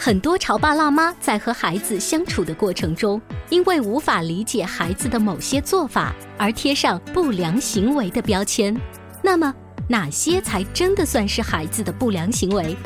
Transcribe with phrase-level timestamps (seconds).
[0.00, 8.74] 很多潮爸辣妈在和孩子相处的过程中，因为无法理解孩子的某些做法，而贴上不良行为的标签。
[9.20, 9.52] 那么，
[9.88, 12.76] 哪些才真的算是孩子的不良行为？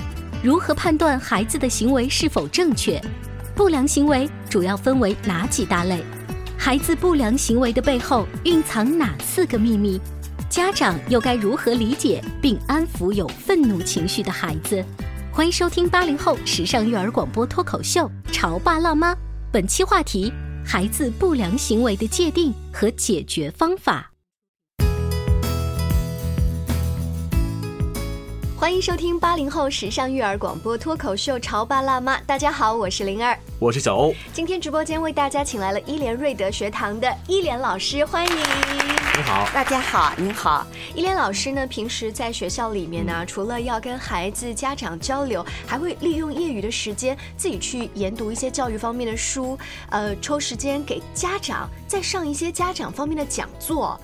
[0.42, 2.98] 如何判断孩子的行为是否正确？
[3.54, 6.02] 不良行为主要分为哪几大类？
[6.56, 10.00] 孩子不良行为的背后蕴藏哪四个秘密？
[10.48, 14.82] 家长又该如何理解并安抚有愤怒情绪的孩子？
[15.34, 19.14] 欢迎收听八零后时尚育儿广播脱口秀《潮爸辣妈》，
[19.50, 20.30] 本期话题：
[20.62, 24.12] 孩子不良行为的界定和解决方法。
[28.54, 34.14] 欢迎收听八零后时尚育儿广播脱口秀《潮爸辣妈》，大家好，我是灵儿，我是小欧。
[34.34, 38.32] 今天直播间为大家请来了伊莲瑞德学堂的伊莲老师，欢迎。
[39.14, 40.66] 你好，大家好，您好。
[40.94, 49.58] 依莲老师呢，平时在学校里面呢，除了要跟孩子、家长交流，还会利用业余的时间自己去研读一些教育方面的书，
[49.90, 54.00] 呃，抽时间给家长再上一些家长方面的讲座。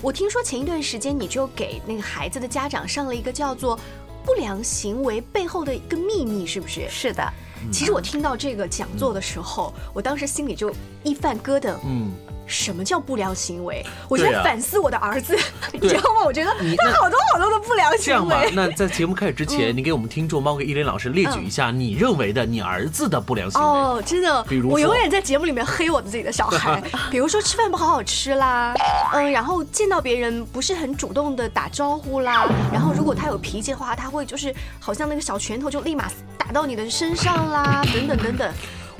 [0.00, 3.78] 我听说前一段时间你就给那个孩子的家长上了一个叫做。
[4.24, 6.88] 不良行为背后的一个秘密是不是？
[6.88, 7.28] 是的。
[7.72, 10.72] 其实我听到这个讲座的时候，我当时心里就
[11.02, 11.74] 一犯疙瘩。
[11.84, 12.12] 嗯。
[12.52, 13.84] 什么叫不良行为？
[14.08, 15.36] 我在反思我的儿子，
[15.72, 16.24] 你知道吗？
[16.24, 18.04] 我觉得他好多好多的不良行为。
[18.04, 23.66] 这样吧，那在节目开始之前，你给我们听众，包括依林老师列举一下你认为的你儿子的不良行为。
[23.66, 28.74] 哦，真的，比如我永远在节目里面黑我的自己的小孩， 比如说吃饭不好好吃啦，
[29.14, 38.52] 嗯，然后见到别人不是很主动的打招呼啦，然后如果他有脾气的话，他会就是好像那个小拳头就立马打到你的身上啦，等等等等。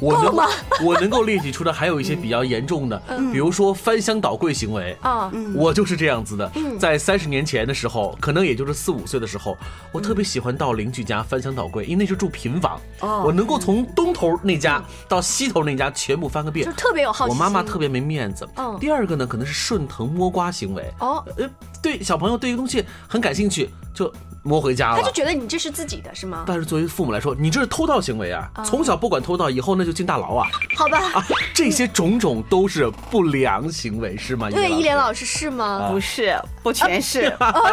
[0.02, 0.34] 我能
[0.84, 3.00] 我能够列举出的还有一些比较严重的，
[3.32, 6.50] 比如说翻箱倒柜行为啊，我就是这样子的。
[6.78, 9.56] 在三十年前的时候，可能也就是四五岁的时候，
[9.92, 18.48] 我特别喜欢到邻居家翻箱倒柜，因为那是住平房，我能够从东头那家到西头那家全部翻个遍，就特别有好奇我妈妈特别没面子。
[18.80, 20.92] 第二个呢，可能是顺藤摸瓜行为。
[20.98, 21.48] 哦，呃，
[21.80, 24.12] 对小朋友对一个东西很感兴趣，就。
[24.42, 26.44] 摸回家了，他就觉得你这是自己的，是吗？
[26.47, 28.50] 但是作为父母来说，你这是偷盗行为啊！
[28.64, 30.48] 从小不管偷盗，以后那就进大牢啊！
[30.76, 34.50] 好吧，啊，这些种种都是不良行为，是吗？
[34.50, 35.88] 对，依莲老师是吗？
[35.91, 37.22] 不是，不全是，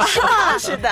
[0.05, 0.57] 是吗？
[0.57, 0.89] 是的。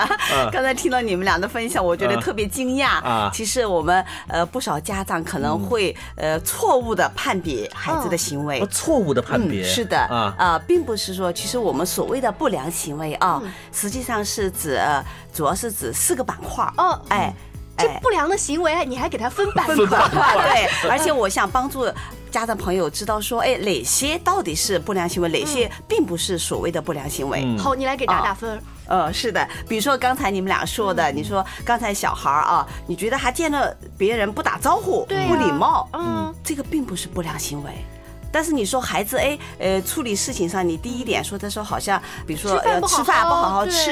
[0.52, 3.30] 刚才听到你们俩的分享，我觉得特别惊讶啊！
[3.34, 14.80] 其实我们呃不少家长可能会呃错误的判别孩子的行为，错误的判别是的啊啊，并不是说其实我们所谓的不良行为啊，实际上是指
[15.38, 15.68] 主要是。
[15.78, 17.32] 指四个板块哦，哎，
[17.78, 21.86] 这不良的行为你还给他分 板块，对， 而且我想帮助
[22.32, 27.46] 家长朋友知道说，哎，哪些到底是不良行为，哪些并不是所谓的不良行为。
[27.60, 28.60] 好，你来给打打分。
[28.88, 37.72] 呃，是的，比如说刚才你们俩说的，你说刚才小孩啊，你觉得他见了别人不打招呼，不礼貌，嗯，这个并不是不良行为。
[38.38, 43.90] 但是你说孩子哎，呃，处理事情上，你第一点说他说好像，比如说呃吃饭不好好吃，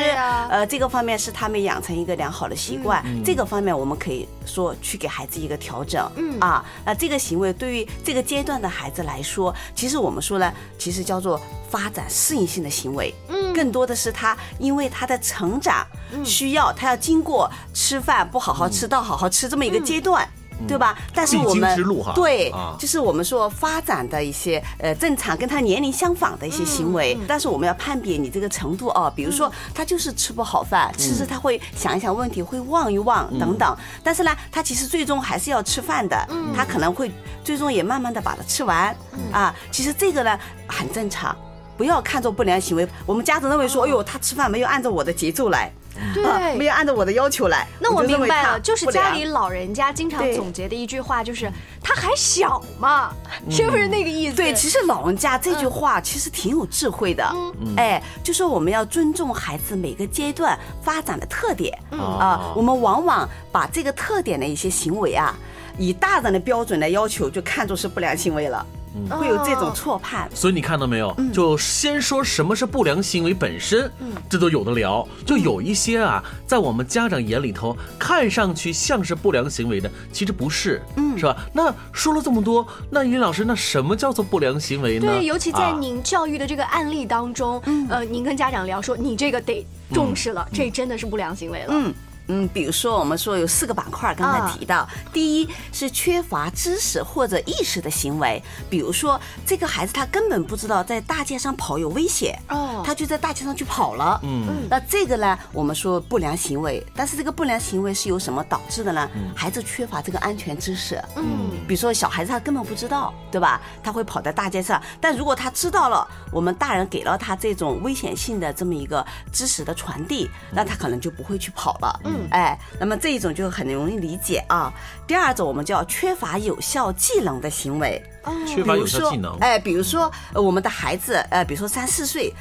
[0.52, 6.40] 呃，这个方面是他们养成一个良好的习惯，这个方面我们可以说去给孩子一个调整，嗯。
[6.40, 15.84] 啊，那这个行为对于这个阶段的孩子来说，其实我们说呢，其实叫做发展适应性的行为，嗯，更多的是他因为他的成长
[16.24, 20.30] 需要，他要经过吃饭不好好吃到好好吃这么一个阶段。
[20.68, 20.98] 对吧？
[21.14, 21.78] 但是我们
[22.14, 29.12] 对，就是我们说发展的一些呃正常跟他年龄相仿的一些行为，但是我们要判别你这个程度哦。
[29.16, 33.78] 比如说他就是吃不好饭，其实他会想一想问题，会望一望等等。
[34.04, 37.12] 但是呢，他其实最终还是要吃饭的，他可能会
[37.44, 38.96] 最终也慢慢的把它吃完
[39.32, 39.54] 啊。
[39.72, 41.36] 其实这个呢很正常。
[41.78, 42.88] 不要看作不良行为。
[43.06, 45.70] 我们家长认为说，哎呦，他吃饭没有按照我的节奏来。
[46.14, 47.68] 对，没有按照我的要求来。
[47.80, 51.52] 那我明白了，就是家里老人家经常总结的一句话，就是
[51.82, 53.14] 他还小嘛，
[53.50, 54.36] 是不是那个意思？
[54.36, 57.36] 对，其实老人家这句话其实挺有智慧的。
[57.78, 62.54] 哎，就说我们要尊重孩子每个阶段发展的特点啊。
[62.56, 65.36] 我们往往把这个特点的一些行为啊，
[65.78, 68.66] 以大人的标准来要求，就看作是不良行为了。
[69.10, 71.16] 会有这种错判，所以你看到没有？
[71.34, 75.08] 就先说什么是不良行为本身，嗯这都有的聊。
[75.26, 81.36] 就有一些啊，在我们家长眼里头看上去像是不良行为的，其实不是，嗯，是吧？
[81.54, 85.08] 那说了这么多，那尹老师，那什么叫做不良行为呢？
[85.08, 91.68] 对，尤其在您教育的这个案例当中，呃，您跟家长聊说，你这个得重视了，这真的是不良行为了。
[91.70, 91.94] 嗯。
[92.28, 109.10] 嗯，比如说我们说有四个板块，刚才提到，第一是缺乏知识或者意识的行为，比如说这个孩子他根本不知道在大街上跑有危险，哦，他就在大街上去跑了，嗯，那这个呢，我们说不良行为，但是这个不良行为是由什么导致的呢？
[109.36, 113.62] 孩子缺乏这个安全知识，嗯，比如说小孩子他根本不知道，对吧？
[113.84, 122.15] 他会跑在大街上，但如果他知道了，我们大人给了他这种危险性的这么一个知识的传递，那他可能就不会去跑了，嗯。
[122.32, 124.72] 哎，那么这一种就很容易理解啊。
[125.08, 128.02] 第二种，我们叫缺乏有效技能的行为。
[128.48, 129.36] 缺乏有效技能。
[129.40, 132.34] 哎，比如说我们的孩子，呃，比如说三四岁，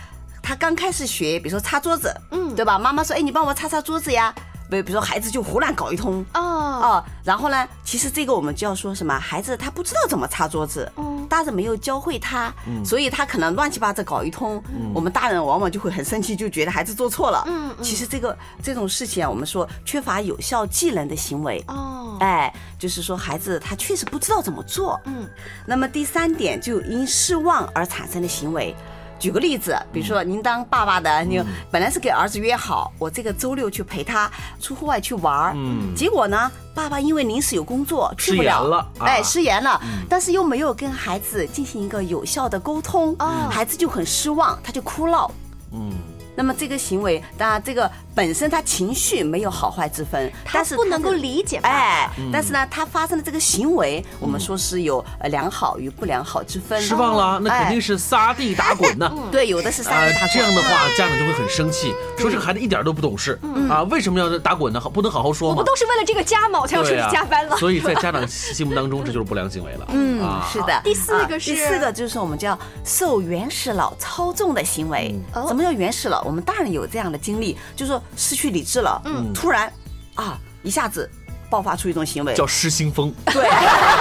[0.43, 2.79] 他刚开始学，比如说擦桌子，嗯，对吧？
[2.79, 4.35] 妈妈说，哎，你帮我擦擦桌子呀。
[4.71, 9.17] 比比如说孩子就胡乱搞一通哦哦，然后呢，其实这个我们就要说什么？
[9.19, 10.91] 孩子他不知道怎么擦桌子，
[11.35, 12.55] 大人没有教会他，
[12.85, 14.63] 所以他可能乱七八糟搞一通。
[14.95, 17.43] 我们大人往往就会很生气，就觉得孩子做错了。
[17.49, 25.01] 嗯其实这个这种事情啊，我们说缺乏有效技能的行为哦，哎，就是说孩子他确实不知道怎么做。
[25.07, 25.29] 嗯。
[25.67, 28.73] 那么第三点，就因失望而产生的行为。
[29.19, 34.31] 举个例子，比如说您当爸爸的，你本来是给儿子约好，我这个周六去陪他
[34.61, 43.17] 出户外去玩儿，嗯，结果呢，爸爸因为临时有工作去不了，哎，失言了，但是又没有跟孩子进行一个有效的沟通，
[43.51, 45.31] 孩子就很失望，他就哭闹，
[45.73, 45.93] 嗯。
[46.37, 51.59] 那么这个行为，当然这个本身他情绪没有好坏之分，但是不能够理解。
[51.63, 56.81] 哎，但是呢，他发生的这个行为，我们说是有呃良好与不良好之分。
[56.81, 59.13] 失望了，那肯定是撒地打滚呢。
[59.31, 60.31] 对，有的是撒地打滚。
[60.35, 63.39] 这样的话，家长就会很生气，说这个孩子一点都不懂事
[63.69, 64.81] 啊，为什么要打滚呢？
[64.81, 65.55] 好，不能好好说吗？
[65.55, 67.57] 我们都是为了这个家嘛，我才要出去加班了。
[67.57, 69.87] 所以在家长心目当中，这就是不良行为了。
[69.95, 70.21] 嗯，
[70.53, 70.81] 是的。
[70.83, 75.15] 第四个是第四个就是我们叫受原始脑操纵的行为。
[75.47, 76.24] 什么叫原始脑？
[76.25, 77.05] 我们大人有这样。
[77.15, 79.71] 的经历，就是说失去理智了，嗯，突然
[80.15, 81.09] 啊，一下子
[81.51, 83.49] 爆发出一种行为，叫失心疯，对，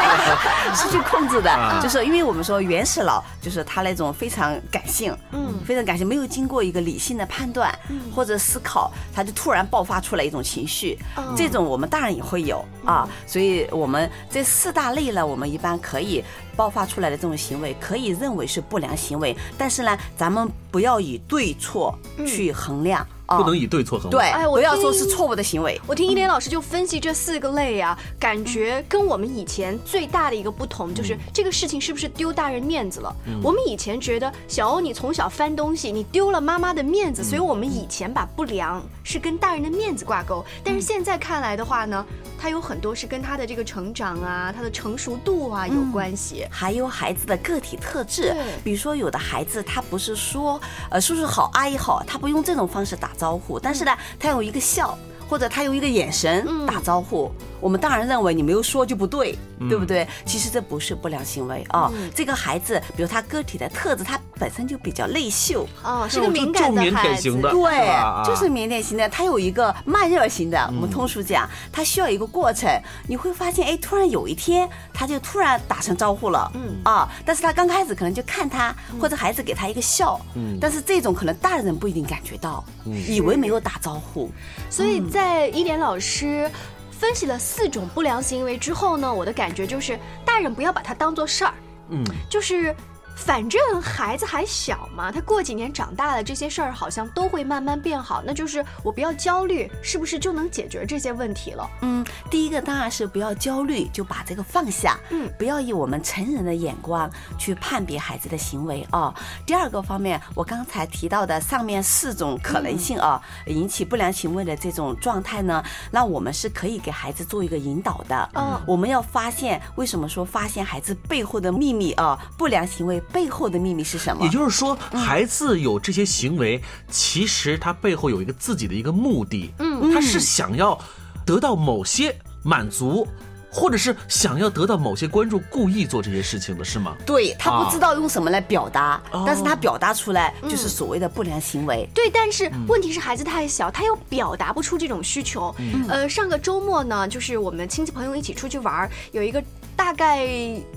[0.74, 7.78] 失去控制的，就是因为我们说原始脑，就是他那种非常感性，嗯，非常感性，没有经过一个理性的判断
[8.16, 10.98] 或者思考，他就突然爆发出来一种情绪，
[11.36, 16.24] 这种我们大人也会有啊，所以我们这四大类呢，我们一般可以
[16.56, 23.06] 爆发出来的这种行为，可以认为是不良行为，但是呢，咱们不要以对错去衡量。
[23.26, 25.80] 不能以对错衡量对，不要说是错误的行为。
[25.88, 33.16] 我听一莲老师就分析这四个类啊，感觉跟我们以前最大的一个不同就是这个事情是不是丢大人面子了？
[33.42, 40.46] 我们以前觉得小欧你从小翻东西，你丢了妈妈的面子，所以我们以前把不良是跟大人的面子挂钩。
[40.64, 42.06] 但是现在看来的话呢，
[42.38, 48.36] 它有很多是跟他的这个成长啊、他的成熟度啊有关系，还有孩子的个体特质。
[48.64, 50.60] 比如说有的孩子他不是说
[50.90, 54.98] 呃叔叔好阿姨好，他不用这种方式打招呼，但是呢，他有一个笑，
[55.34, 57.32] 或者他用一个眼神打招呼。
[57.60, 59.36] 我们当然认为你没有说就不对，
[59.68, 60.08] 对不对？
[60.26, 61.92] 其实这不是不良行为啊。
[62.14, 69.10] 这个孩子，比如他个体的特质，他本身就比较内秀哦，是个敏感的孩子，对，就是腼腆型的。
[69.10, 72.70] 他有一个慢热型的，我们通俗讲，他需要一个过程。
[73.08, 77.10] 你会发现，哎，突然有一天，他就突然打声招呼了，嗯啊。
[77.26, 80.60] 但是他刚开始可能就看他，或者孩子给他一个笑，嗯。
[80.62, 82.62] 但是这种可能大人不一定感觉到，
[83.08, 84.30] 以为没有打招呼。
[84.70, 86.50] 所以在一莲老师。
[86.92, 91.54] 分析了四种不良行为之后呢，我的感觉就是，大人不要把它当做事儿，
[91.90, 92.74] 嗯，就是。
[93.16, 98.22] 反正孩子还小嘛，他过几年长大了，这些事儿好像都会慢慢变好。
[98.26, 101.70] 那就是我不要焦虑，是不是就能解决这些问题了？
[101.82, 105.00] 嗯，第一个当然是不要焦虑，就把这个放下。
[105.10, 109.14] 嗯，不要以我们成人的眼光去判别孩子的行为啊。
[109.46, 118.30] 第二个方面，我刚才提到的上面四种可能性啊，引起不良行为的这种状态呢，那我们是可以给孩子做一个引导的。
[118.34, 123.03] 嗯，我们要发现为什么说发现孩子背后的秘密啊，不良行为。
[123.12, 124.24] 背后的秘密是什么？
[124.24, 130.80] 也就是说，孩子有这些行为，其实他背后有一个自己的一个目的，嗯，他是想要
[131.26, 133.08] 得到某些满足。
[133.56, 136.96] 或者是想要得到某些关注，故意做这些事情的是吗？
[137.06, 141.88] 对他不知道用什么来表达，但是他表达出来就是所谓的不良行为。
[141.94, 145.56] 对，但是问题是孩子太小，他又表达不出这种需求。
[145.88, 149.40] 呃，上个周末呢，就是我们亲戚朋友一起出去玩，有一个
[149.76, 150.28] 大概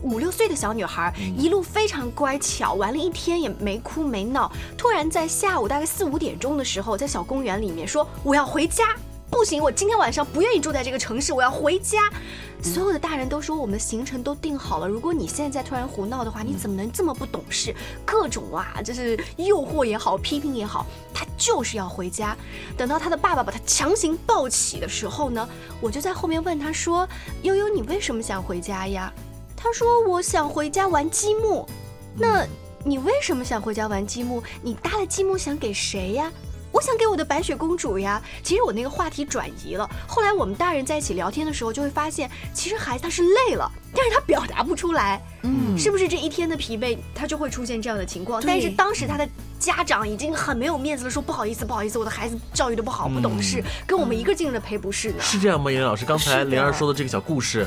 [0.02, 8.84] 五六岁的小女孩，一路非常乖巧，玩了一天也没哭没闹，突然在下午大概四五点钟的时候，在小公园里面说我要回家。
[9.30, 12.10] 不行，我今天晚上不愿意住在这个城市，我要回家。
[12.62, 17.74] 所有的大人都说我们的行程都定好了，如果你现在突然胡闹的话，你怎么能这么不懂事？
[18.04, 22.36] 各种啊，就是诱惑也好，批评也好，他就是要回家。
[22.76, 25.46] 等到他的爸爸把他强行抱起的时候呢，
[25.80, 27.06] 我就在后面问他说
[27.42, 29.12] ：“悠悠，你为什么想回家呀？”
[29.54, 31.68] 他说：“我想回家玩积木。”
[32.16, 32.46] 那
[32.82, 34.42] 你为什么想回家玩积木？
[34.62, 36.32] 你搭的积木想给谁呀？
[36.76, 38.20] 我想给我的白雪公主呀。
[38.42, 39.88] 其实我那个话题转移了。
[40.06, 45.22] 后来我们大人在一起聊天的时候，就会发现，其实孩子他是累了，但是他表达不出来。
[45.40, 48.42] 嗯，是不是这一天的疲惫，他就会出现这样的情况？
[48.46, 49.26] 但是当时他的
[49.58, 55.16] 家长已经很没有面子了，说不好意思，不好意思，我的孩子教育的不好，不懂事，跟我们一个劲的赔不是呢。
[55.22, 55.72] 是这样吗？
[55.72, 57.66] 严老师，刚才玲儿说的这个小故事。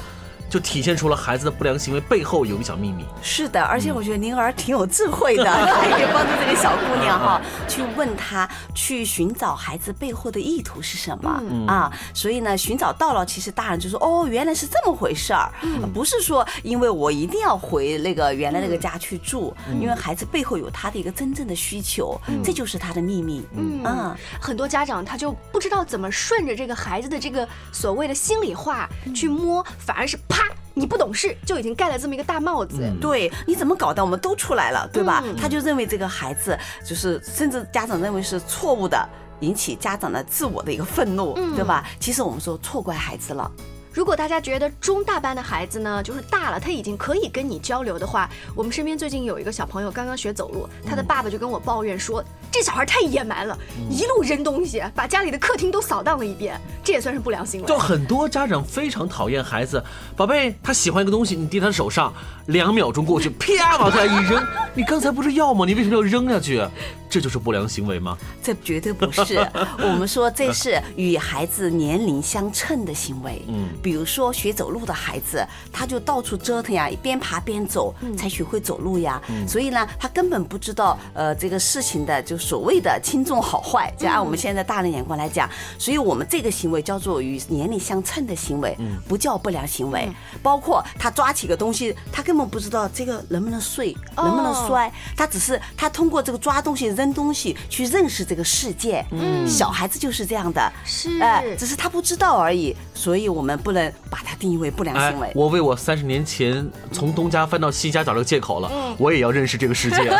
[0.49, 3.05] 就体现出了孩子的不良行为背后有一个小秘密。
[3.21, 11.43] 是的，而且我觉得灵儿挺有智慧的， 可以帮助这个小姑娘哈，去问她，去寻找孩子背后的意图是什么。
[11.67, 11.91] 啊？
[12.13, 15.51] 所以呢，寻找到了，其实大人就说哦，原来是这么回事儿，
[15.93, 23.45] 不是说因为我一定要回那个原来那个家去住，因为孩子背后有他的一个真正的需求，这就是他的秘密。
[23.55, 23.83] 嗯。
[23.83, 30.38] 啊，很多家长他就不知道怎么顺着这个孩子的这个所谓的心里话去摸，反而是啪。
[30.73, 32.89] 你不懂事，就已经盖了这么一个大帽子。
[33.01, 34.03] 对，你怎么搞的？
[34.03, 35.21] 我们都出来了，对吧？
[35.37, 39.09] 他就认为这个孩子就是，甚至家长认为是错误的，
[39.41, 41.85] 引起家长的自我的一个愤怒，对吧？
[41.99, 43.51] 其实我们说错怪孩子了。
[43.99, 52.23] 如果大家觉得中大班的孩子呢，就是大了，他已经可以跟你交流的话，我们身边最近有一个小朋友刚刚学走路，他的爸爸就跟我抱怨说。
[52.49, 57.67] 这小孩太野蛮了，一路扔东西，把家里的客厅都扫荡了一遍，这也算是不良行为。
[57.67, 59.83] 就很多家长非常讨厌孩子，
[60.15, 62.13] 宝贝，他喜欢一个东西，你递他手上，
[62.45, 64.41] 两秒钟过去，啪往下一扔，
[64.73, 65.65] 你刚才不是要吗？
[65.65, 66.65] 你为什么要扔下去？
[67.09, 68.17] 这就是不良行为吗？
[68.43, 69.37] 这绝对不是。
[69.79, 73.41] 我们说这是与孩子年龄相称的行为。
[73.47, 79.21] 嗯，比如说学走路的孩子，他就到处折腾呀，边爬边走，才学会走路呀。
[79.47, 82.37] 所以呢，他根本不知道呃这个事情的就。
[82.37, 85.47] 所谓的轻重好坏，就按我们现在大人眼光来讲，
[85.77, 88.75] 所以我们这个行为叫做与年龄相称的行为，
[89.07, 90.09] 不叫不良行为。
[90.41, 99.05] 包括他抓起个东西，他根本不知道这个能不能碎，能不能摔，他只是他通过这个抓东西、扔东西去认识这个世界。
[99.11, 102.75] 嗯，小孩子就是这样的，是，哎，只是他不知道而已。
[102.93, 105.31] 所以我们不能把它定义为不良行为。
[105.33, 109.97] 我为我三十年前从东家翻到西家找了个借口了，我也要认识这个世界。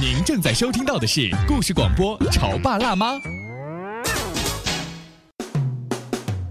[0.00, 3.12] 您正在收听到的是故事广播《潮爸辣妈》。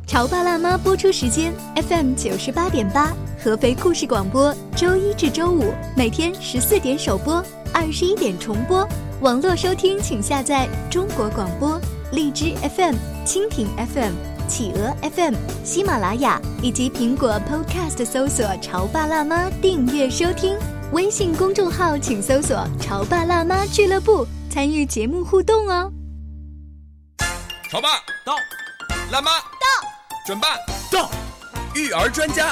[0.08, 3.12] 潮爸辣妈播出时间：FM 九十八点八，
[3.46, 8.84] 合肥故事广播，周一至周五每天十四点首播，二十一点重播。
[9.22, 11.80] 网络收听，请下载中国广播、
[12.12, 14.14] 荔枝 FM、蜻蜓 FM、
[14.48, 20.58] 企鹅 FM、喜马拉雅以及苹果 Podcast，搜索“潮爸辣妈”，订阅收听。
[20.92, 25.92] 微信公众号请搜索“潮爸辣妈俱乐部”，参与节目互动哦。
[27.70, 27.90] 潮爸
[28.26, 28.34] 到，
[29.12, 29.88] 辣妈到，
[30.26, 30.48] 准爸
[30.92, 31.12] 到，
[31.76, 32.52] 育儿专家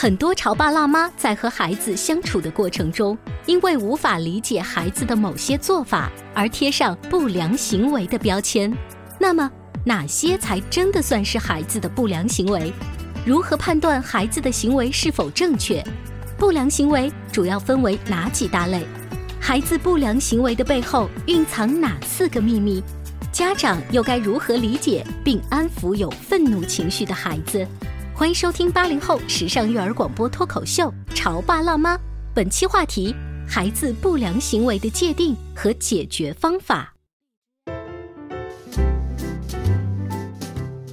[0.00, 8.74] 很多潮爸辣妈在和孩子相处的过程中，因为无法理解孩子的某些做法而贴上不良行为的标签。
[9.18, 9.50] 那么，
[9.84, 12.72] 哪些才真的算是孩子的不良行为？
[13.26, 15.84] 如何判断孩子的行为是否正确？
[16.38, 18.86] 不良行为主要分为哪几大类？
[19.38, 22.82] 孩子不良行为的背后蕴藏哪四个秘密？
[23.30, 27.66] 家长又该如何理解并安抚有愤怒情绪的孩子？
[28.20, 31.96] 欢迎收听八零后时尚育儿广播脱口秀《潮爸辣妈》，
[32.34, 33.14] 本期话题：
[33.48, 36.92] 孩子不良行为的界定和解决方法。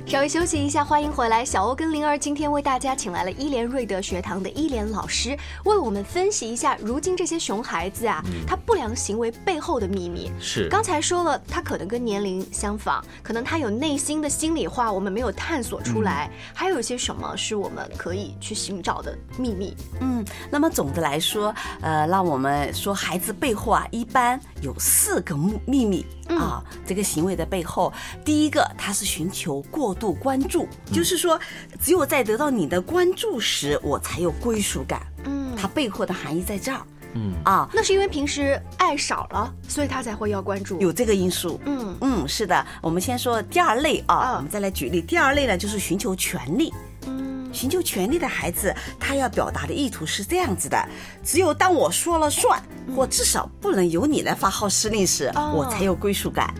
[0.07, 1.43] 稍微休息一下，欢迎回来。
[1.43, 10.31] 小欧跟灵儿今天为大家请来了伊莲瑞德学堂的伊莲老师，为我们分析一下如今这些熊孩子啊，他不良行为背后的秘密。
[10.39, 16.31] 是，刚才说了，他可能跟年龄相仿，可能他有内心的心里话，我们没有探索出来。
[16.53, 19.75] 还有一些什么是我们可以去寻找的秘密？
[19.99, 25.35] 嗯，那么总的来说，呃，让我们说孩子背后啊，一般有四个
[25.65, 27.91] 秘秘密啊，这个行为的背后，
[28.24, 29.98] 第一个他是寻求过。
[29.98, 31.39] 度关注，就是说，
[31.81, 35.01] 只有在得到你的关注时，我才有归属感。
[35.25, 36.79] 嗯，它背后的含义在这儿。
[37.13, 40.79] 嗯啊，那是因为平时爱少了，所以他才会要关注。
[40.79, 41.60] 有这个因素。
[41.65, 42.63] 嗯嗯，是的。
[42.79, 45.01] 我们先说第二类啊，我们再来举例。
[45.01, 46.72] 第二类呢，就是寻求权利。
[47.07, 50.77] 嗯，寻求权利的孩子，他要表达的意图是这样子的：
[51.24, 52.62] 只有当我说了算，
[52.96, 56.53] 或至少不能由你来发号施令时，我才有归属感。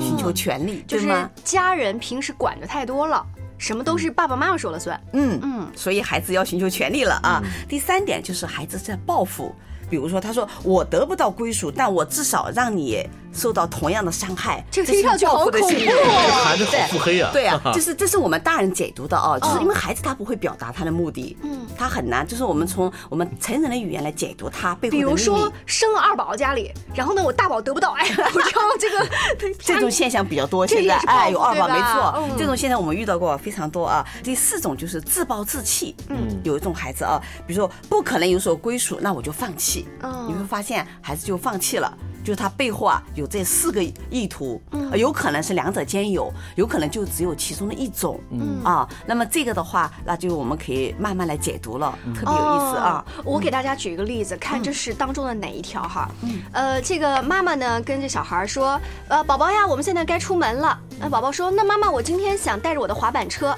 [0.00, 1.08] 寻求权利，就是
[1.44, 3.24] 家人平时管的太多了，
[3.58, 4.98] 什么都是爸爸妈妈说了算。
[5.12, 7.42] 嗯嗯，所以孩子要寻求权利了啊。
[7.68, 9.54] 第三点就是孩子在报复。
[9.90, 14.64] 比如说，他说我得不到归属，但我至少让你受到同样的伤害。
[14.70, 17.30] 这听上去好恐怖，哦孩子好腹黑啊！
[17.32, 28.04] 对啊， 就是这是我们大人解读的哦，就是因为孩子他不会表达他的目的，嗯，他很难，就是我们从我们成人的语言来解读他背后的比如说生了二宝家里，然后呢我大宝得不到，哎，
[28.34, 30.66] 我知道 这个这种现象比较多。
[30.66, 34.04] 现在哎，有二宝没错，这种现象我们遇到过非常多啊。
[34.22, 39.86] 第四种就是自暴自弃，嗯，有一种孩子啊，比如说不可能有所归属，那我就放弃。
[40.26, 41.92] 你会发现孩子就放弃了，
[42.24, 44.60] 就是他背后啊有这四个意图，
[44.94, 53.04] 有可能是两者兼有，有可能就只有其中的一种，嗯啊，那么这个的话，那就我们可以慢慢来解读了，特别有意思啊。
[53.24, 56.10] 我给大家举一个例子，看这是当中的哪一条哈？
[56.22, 60.78] 嗯，呃，这个妈妈呢跟这小孩说，呃，宝宝呀，我们现在该出门了。
[61.00, 63.56] 那宝宝说，那妈妈，我今天想带着我的滑板车，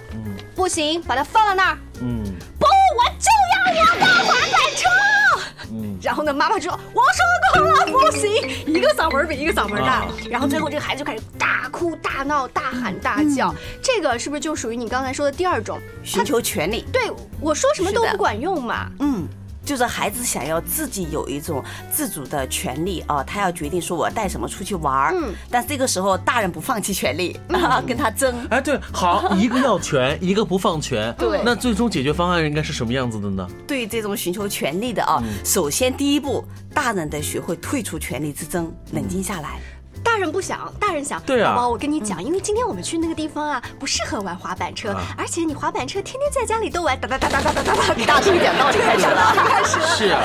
[0.55, 1.79] 不行，把它放到那儿。
[2.03, 2.23] 嗯，
[2.59, 5.20] 不，我就要我的滑板车。
[6.03, 8.31] 然后呢，妈妈就说：“我说过了，不行，
[8.67, 13.55] 一个嗓门比一个嗓门大。”然后最后这个孩子就开始大哭大闹、大喊大叫。
[13.83, 16.85] 这个是不是就属于你刚才说的第二种寻求权利？
[16.93, 18.91] 对，我说什么都不管用嘛。
[19.01, 19.27] 嗯。
[19.65, 25.15] 就是孩子想要自己有一种自主的权利啊，他要决定说我带什么出去玩儿。
[25.15, 27.39] 嗯，但这个时候大人不放弃权利，
[27.87, 28.47] 跟他争。
[28.51, 31.15] 哎，对，好， 一个要权，一个不放权。
[31.19, 33.47] 对，那最终解决方案应该是什么样子的呢？
[33.67, 36.45] 对这种寻求权利的啊，首先第一步，
[36.75, 39.61] 大人得学会退出权力之争，冷静下来。
[40.03, 41.21] 大人不想，大人想。
[41.23, 48.05] 对啊，宝宝，我跟你讲，因为今天我们去那个地方啊，不适合玩滑板车，而且你滑板车天天在家里都玩，哒哒哒哒哒哒哒哒。
[48.07, 49.87] 大声一点，道理开始了，开始了。
[49.87, 50.21] 是啊，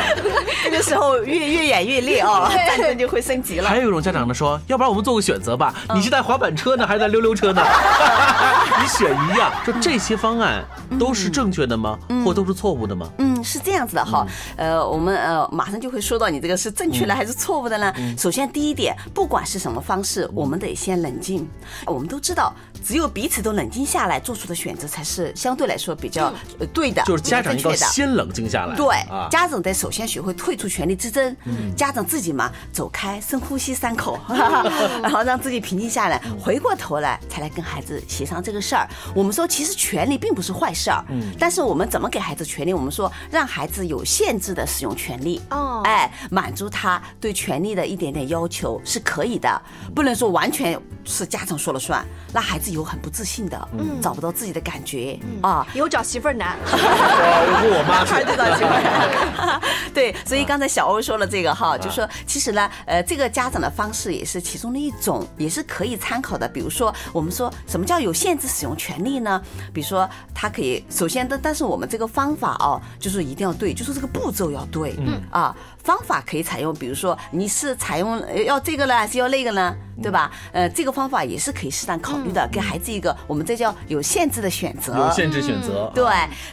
[0.64, 3.70] 这个时候越越演越烈哦，战争就会升级了。
[3.70, 7.62] 还有一种家长呢说，要不然我们做个选择吧，你是带滑板车呢，还是带溜溜车呢？
[8.82, 9.52] 你选一样。
[9.66, 10.64] 就这些方案
[11.00, 11.98] 都是正确的吗？
[12.24, 13.08] 或都是错误的吗？
[13.18, 14.26] 嗯，是这样子的哈。
[14.56, 17.94] 呃，我们呃马上就会说到你这个是正确的还是错误的呢？
[18.18, 20.46] 首先第一点，不管是什么方式，我。
[20.46, 21.50] 们得先冷静。
[21.88, 26.32] 我们都知道，只有彼此都冷静下来，做出的选择才是相对来说比较
[26.72, 27.02] 对的。
[27.04, 28.76] 就是家长要先冷静下来。
[28.76, 28.88] 对，
[29.32, 31.36] 家长得首先学会退出权力之争。
[31.76, 34.20] 家长自己嘛，走开，深呼吸三口，
[35.02, 38.88] 然后让自己平静下来，回过头来才来跟孩子协商这个事儿。
[39.16, 41.04] 我们说，其实权利并不是坏事儿。
[41.10, 41.34] 嗯。
[41.40, 42.72] 但是我们怎么给孩子权利？
[42.72, 45.42] 我们说，让孩子有限制的使用权利。
[45.50, 45.82] 哦。
[45.86, 49.45] 哎，满足他对权利的一点点要求是可以的，
[49.96, 50.36] 不能说。
[50.36, 56.58] 完全是家长说了算，那孩子有很不自信的，嗯，找不到自己的感觉啊，以后找媳妇儿难。
[56.66, 59.62] 我我妈孩子找媳妇儿。
[59.94, 66.48] 对，所以刚才小欧说了这个哈，就说其实呢，呃，这个家长的方式也是其中的一种，也是可以参考的。
[66.48, 69.42] 比如说，我们说什么叫有限制使用权利呢？
[69.74, 79.76] 比如说，他可以首先的，但是我们这个方法哦，就是一定要对，就是这个步骤要对，嗯啊，方法可以采用，比如说你是采用要这个呢，还是要那个呢？
[80.02, 80.30] 对吧？
[80.52, 84.98] 呃，这个方法也是可以适当考虑的，给孩子一个我们这叫有限制的选择。
[84.98, 85.92] 有限制选择。
[85.94, 86.06] 对，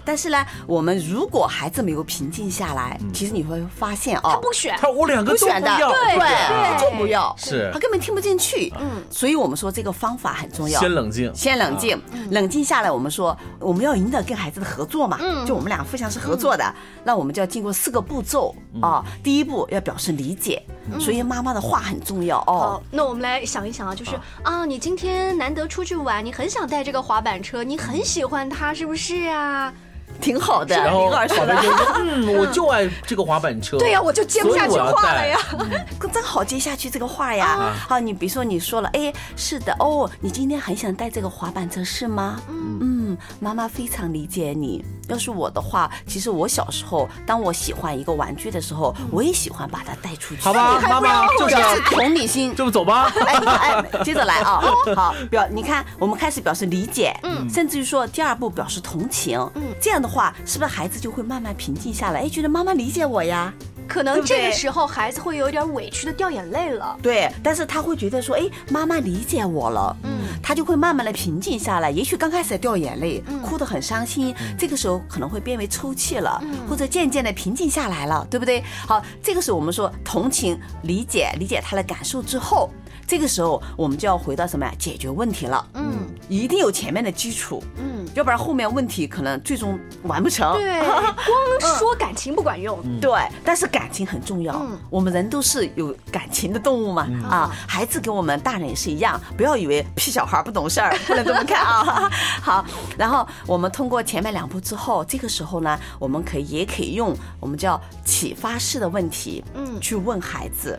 [0.04, 8.72] 但是呢，我们如果孩子没有平静下来，其实你会发现哦，他不选，他我两个都不要，对，就不要，是，他根本听不进去。
[8.80, 10.80] 嗯，所以我们说这个方法很重要。
[10.80, 12.00] 先冷静，先冷静，
[12.30, 16.74] 冷静下来，我们说我们要赢得跟孩子的合作嘛，就我们俩互相是合作的，
[17.04, 19.04] 那我们就要经过四个步骤啊。
[19.22, 20.60] 第一步要表示理解。
[20.98, 22.82] 所以妈妈的话很重要哦。
[22.90, 29.72] 那我们来想一想啊，就是啊，你今天难得出去玩，你很想带这个滑板车，你很喜欢它，是不是啊？
[30.20, 30.76] 挺好的。
[30.76, 35.38] 然后宝贝就说：“嗯，我就爱这个滑板车。”对呀，我就接不下去话了呀。
[36.12, 37.74] 真好接下去这个话呀。
[37.88, 42.40] 好，你比如说你说了，哎，是的，哦，你今天很想带这个滑板车是吗？
[42.48, 43.01] 嗯嗯，
[43.40, 44.84] 妈妈非常理解你。
[45.08, 50.40] 要是我的话，其实我小时候，当我喜欢一个玩具的时候，我也喜欢把它带出去。
[50.40, 52.54] 好吧，妈妈就是同理心。
[52.56, 53.12] 这么走吧。
[53.26, 54.62] 哎哎，接着来啊。
[54.96, 62.20] 好，表你看，我们开始表示理解，嗯，甚至于说第二步表示同情，嗯，这样的话，是不是孩子就会慢慢平静下来？
[62.20, 63.52] 哎，觉得妈妈理解我呀。
[63.88, 66.96] 可能这个时候孩子会有点委屈的掉眼泪了。
[67.02, 70.10] 对，但是他会觉得说，哎，妈妈理解我了，嗯，
[70.42, 71.90] 他就会慢慢的平静下来。
[71.90, 78.62] 也许刚开始掉眼泪，哭得很伤心，这个时候可能会变为抽泣了，或者渐渐的平静下来了，对不对？
[78.86, 82.70] 好，这个时候我们说同情、理解、理解他的感受之后。
[83.04, 84.72] 这个时候，我们就要回到什么呀？
[84.78, 85.66] 解决问题了。
[85.74, 87.62] 嗯，一定有前面的基础。
[87.76, 90.52] 嗯，要不然后面问题可能最终完不成。
[90.58, 92.78] 对， 光说感情不管用。
[93.00, 93.10] 对，
[93.44, 94.54] 但是感情很重要。
[94.54, 97.08] 嗯，我们人都是有感情的动物嘛。
[97.28, 102.10] 啊，孩子跟我们大人也是一样，不要以为屁小孩不懂事儿，不能这么看啊。
[102.42, 102.64] 好，
[102.98, 110.78] 然后我们通过前面两步之后，这个时候呢，我们可以也可以用我们叫启发式的问题，嗯，去问孩子。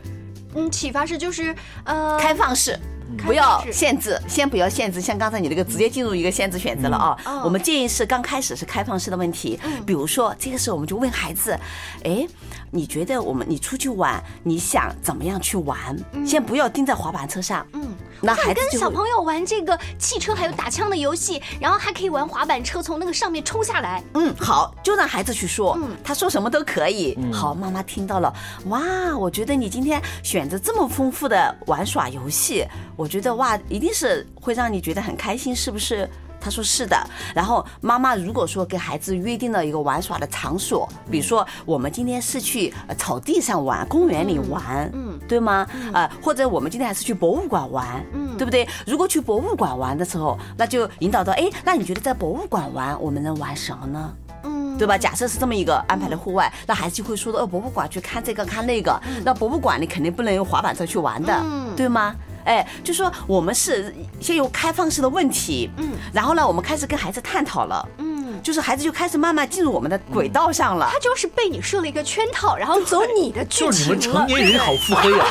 [0.56, 2.78] 嗯，启发式就是呃，开放式。
[3.18, 7.18] 不要限制，先不要限制，像刚才你那个直接进入一个限制选择了啊。
[7.44, 11.58] 我们建议是刚开始是开放式的问题，比如说这个时候我们就问孩子，
[12.04, 12.28] 哎，
[12.74, 15.96] 你觉得我们你出去玩，你想怎么样去玩？
[16.26, 24.04] 先不要盯在滑板车上，嗯，那孩子跟小朋友玩这个汽车还有打枪的游戏，然后还可以玩滑板车从那个上面冲下来。
[24.16, 27.16] 嗯，好，就让孩子去说，嗯他说什么都可以。
[27.32, 28.34] 好，妈妈听到了，
[28.66, 28.82] 哇，
[29.16, 32.66] 我觉得你今天选择这么丰富的玩耍游戏。
[32.96, 36.10] 我觉得哇，一定是会让你觉得很开心，是不是？
[36.44, 36.98] 他说是的。
[37.34, 45.66] 然后妈妈如果说给孩子约定了一个玩耍的场所，比如说我们今天是去草地上玩，公园里玩，嗯，对吗？
[45.94, 48.68] 啊，或者我们今天还是去博物馆玩，嗯，对不对？
[48.86, 54.14] 如果去博物馆玩的时候，那就引导到，哎，那你觉得在博物馆玩，我们能玩什么呢？
[54.44, 54.98] 嗯，对吧？
[54.98, 61.42] 假设是这么一个安排的户外，那孩子就会说到，哦，博物馆去看这个看那个，那博物馆你肯定不能用滑板车去玩的，
[61.76, 62.16] 对吗？
[62.46, 70.90] 哎，就说我们是先有开放式的问题，嗯，然后呢，我们开始跟孩子探讨了，嗯，就是孩子就开始慢慢进入我们的轨道上了。
[70.92, 75.26] 他就是被你设了一个圈套，然后走 你的剧情就是你们成年人好腹黑啊，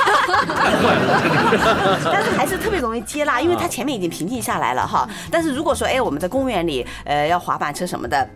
[0.47, 2.01] 太坏了。
[2.05, 5.09] 但是孩子特别容易接纳，因为他前面已经平静下来了哈。
[5.31, 8.29] 但是如果说哎，我们在公园里，呃，要滑板车什么的。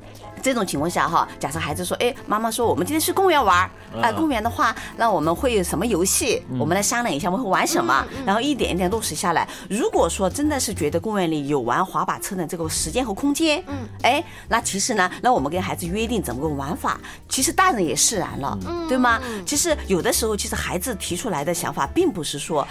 [0.46, 3.68] 这种情况下哈，假设孩子说，哎，妈妈说我们今天去公园玩，
[4.00, 6.40] 哎，公园的话，那我们会有什么游戏？
[6.56, 8.06] 我们来商量一下，我们会玩什么？
[8.24, 9.48] 然后一点一点落实下来。
[9.68, 17.00] 如果说真的是觉得公园里有玩滑板车的这个时间和空间，嗯，哎，那其实呢，那我们跟孩子约定怎么个玩法？
[17.28, 18.56] 其实大人也释然了，
[18.88, 19.20] 对吗？
[19.44, 22.64] 其实有的时候，其实孩子提出来的想法，并不是说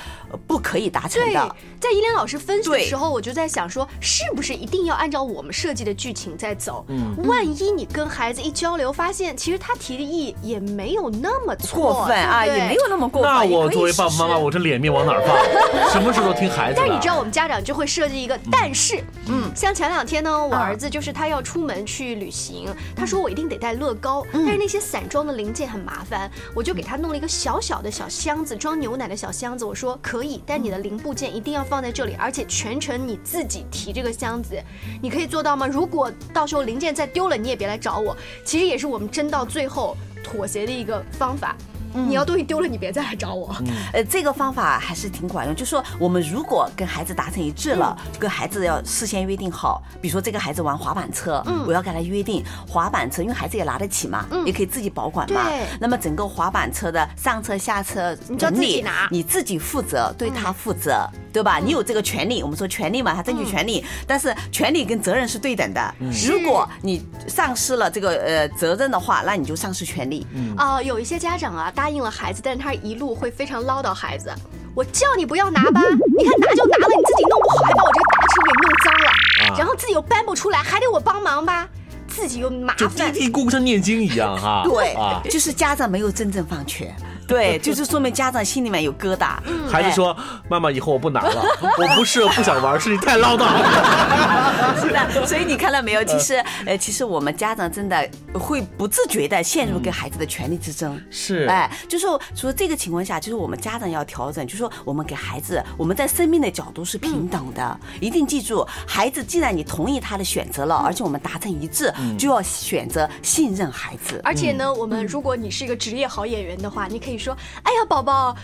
[0.47, 1.55] 不可以达成的。
[1.81, 6.85] 在依莲老师分析的时候，我就在想说，是不是一定要按照我们设计的剧情在走？
[6.87, 7.64] 嗯，万一。
[7.65, 13.31] 一你跟孩子一交流，发现其实他提的议也没有那么过分啊，也没有那么过分。
[13.31, 15.35] 那我作为爸爸妈妈，我这脸面往哪放？
[15.91, 29.65] 什么事都听孩子但是你知道，我们家长就会设计一个但是，嗯，像前两天呢，我儿子就是他要出门去旅行，他说我一定得带乐高，但是那些散装的零件很麻烦，我就给他弄了一个小小的小箱子，装牛奶的小箱子。
[29.65, 34.61] 我说可以，但你的零部件一定要放在这里，而且全程你自己提这个箱子，
[35.01, 35.65] 你可以做到吗？
[35.65, 41.55] 如果到时候零件再丢了，你也别来找我，其实也是我们争到最后妥协的一个方法。
[41.97, 43.55] 你要东西丢了，你别再来找我。
[43.93, 45.55] 呃，这个方法还是挺管用。
[45.55, 55.49] 就说我们如果跟孩子达成一致了，跟孩子要事先约定好，比如说这个孩子玩滑板车，我要跟他约定滑板车，因为孩子也拿得起嘛，也可以自己保管嘛。
[55.79, 61.09] 那么整个滑板车的上车下车你自己拿，你自己负责，对他负责。
[61.35, 61.59] 对吧？
[61.59, 65.95] 你有这个权利，我们说权利嘛，他争取权利，但是权利跟责任是对等的。
[66.25, 70.25] 如果你丧失了这个呃责任的话，那你就丧失权利。
[70.55, 74.33] 啊，有一些家长啊答应了孩子，但是他一路会非常唠叨孩子。
[74.73, 75.81] 我叫你不要拿吧，
[76.17, 81.67] 你看拿就拿了，你自己弄不好还把我这个大车给弄脏了，然后自己又搬不出来，还得我帮忙吧，
[82.07, 82.77] 自己又麻烦。
[82.77, 84.63] 就嘀嘀咕咕像念经一样哈。
[84.63, 84.95] 对，
[85.29, 86.95] 就是家长没有真正放权。
[87.27, 89.37] 对，就是说明家长心里面有疙瘩。
[89.69, 90.15] 孩子说
[90.49, 91.43] ：“妈妈，以后我不拿了，
[91.77, 93.45] 我不是不想玩，是你太唠叨。
[94.79, 96.03] ”是的，所以你看到没有？
[96.03, 96.35] 其实，
[96.65, 101.01] 呃，其实我们家长真的会不自觉的陷入跟孩子的权力之争。
[101.09, 114.21] 是，哎，就是说这个情况下，就是我们家长要调整，就是说我们给孩子，我们在生命的角度是平等的，一定记住，孩子既然你同意他的选择了，而且我们达成一致，就要选择信任孩子。
[114.23, 118.35] 而且呢，我们如果你是一个职业好演员的话，你可以你说：“哎呀，宝宝。”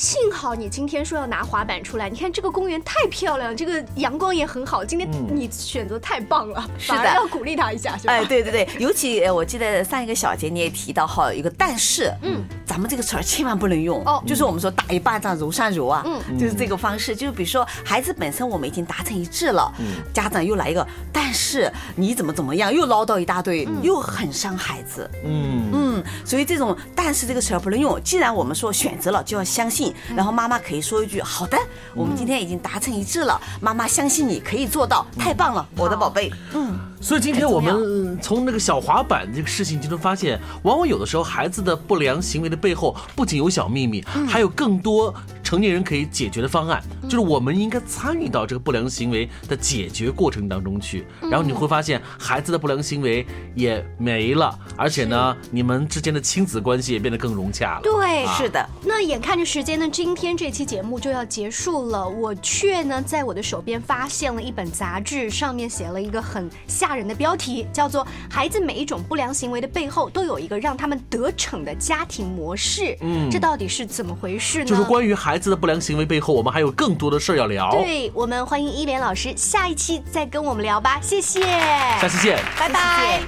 [0.00, 4.82] 幸好你今天说要拿滑板出来，你看这个公园太漂亮，这个阳光也很好。
[4.82, 7.94] 今天你选择太棒了，是的，要鼓励他一下。
[8.06, 17.14] 哎，对对对，尤其我记得上一个小节你也提到哈，一个但是，嗯，咱们这个词儿千万不能用哦，就是我们说打一巴掌揉上揉啊，嗯，就是这个方式。
[17.14, 25.10] 就是比如说孩子本身我们已经达成一致了，嗯家长又来一个但是你怎么怎么样，又唠叨一大堆，又很伤孩子。
[25.26, 28.02] 嗯嗯，所以这种但是这个词儿不能用。
[28.02, 29.89] 既然我们说选择了，就要相信。
[30.14, 31.58] 然后妈妈可以说一句：“好的，
[31.94, 45.14] 我们今天已经达成一致了，妈妈相信你可以做到，太棒了，我的宝贝。”嗯，所以今天我们从那个小滑板这个事情就能发现，往往有的时候孩子的不良行为的背后，不仅有小秘密，还有更多。
[45.50, 57.80] 成年人可以解决的方案，就是我们应该参与到这个不良行为的解决过程当中去，然后你会发现孩子的不良行为也没了，而且呢，你们之间的亲子关系也变得更融洽了。
[57.82, 58.64] 对，是的。
[58.84, 72.82] 那眼看着时间呢，今天这期节目就要结束了，我却呢在我的手边发现了一本杂志，上面写了一个很吓人的标题，叫做《孩子每一种不良行为的背后都有一个让他们得逞的家庭模式》。
[73.00, 74.64] 嗯，这到底是怎么回事呢？
[74.64, 75.39] 就是关于孩。
[75.40, 77.70] 子的不良行为背后，我们还有更多的事儿要聊。
[77.72, 83.22] 对我们欢迎依莲老师下一期再跟我们聊吧，谢谢，下期见，拜拜。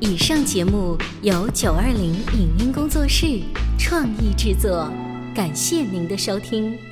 [0.00, 3.42] 以上节目由九二零影音工作室
[3.78, 4.88] 创意制作，
[5.34, 6.87] 感谢您的收听。